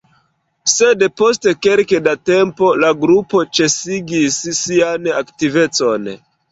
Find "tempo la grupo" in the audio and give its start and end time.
2.31-3.45